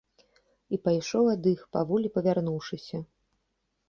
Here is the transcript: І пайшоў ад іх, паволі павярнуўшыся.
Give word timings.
І 0.77 0.77
пайшоў 0.85 1.25
ад 1.33 1.43
іх, 1.51 1.59
паволі 1.75 2.11
павярнуўшыся. 2.15 3.03